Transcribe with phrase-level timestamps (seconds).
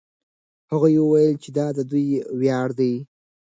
[0.71, 2.05] هغوی وویل چې دا د دوی
[2.39, 2.93] ویاړ دی.